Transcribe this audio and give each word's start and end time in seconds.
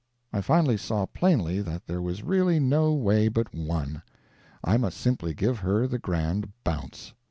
I 0.33 0.41
finally 0.41 0.77
saw 0.77 1.05
plainly 1.05 1.61
that 1.61 1.85
there 1.85 2.01
was 2.01 2.23
really 2.23 2.59
no 2.59 2.91
way 2.91 3.27
but 3.27 3.53
one 3.53 4.01
I 4.63 4.75
must 4.77 4.97
simply 4.97 5.35
give 5.35 5.59
her 5.59 5.85
the 5.85 5.99
grand 5.99 6.49
bounce. 6.63 7.13